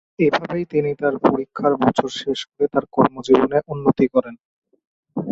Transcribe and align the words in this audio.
এভাবেই 0.19 0.65
তিনি 0.71 0.91
তার 1.01 1.15
পরীক্ষার 1.25 1.73
বছর 1.83 2.09
শেষ 2.19 2.39
করে 2.47 2.65
তার 2.73 2.85
কর্মজীবনে 2.95 3.57
উন্নতি 3.67 4.05
করেন। 4.13 4.35